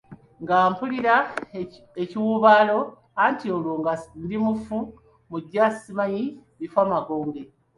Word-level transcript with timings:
Nga 0.43 0.57
mpulira 0.71 1.15
ekiwuubaalo 2.01 2.79
anti 3.25 3.45
olwo 3.55 3.73
nga 3.79 3.93
ndi 4.23 4.37
mufu 4.45 4.77
muggya 5.29 5.65
simanyi 5.79 6.23
bifa 6.59 6.81
magombe. 6.91 7.41